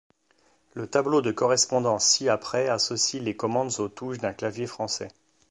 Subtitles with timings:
[0.73, 5.09] Le tableau de correspondance ci-après associe les commandes aux touches d'un clavier français.